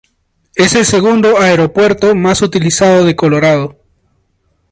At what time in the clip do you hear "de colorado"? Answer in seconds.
3.05-3.75